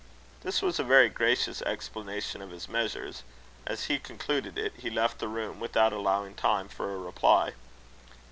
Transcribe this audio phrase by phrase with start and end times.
[0.41, 3.21] This was a very gracious explanation of his measures.
[3.67, 7.53] As he concluded it, he left the room, without allowing time for a reply.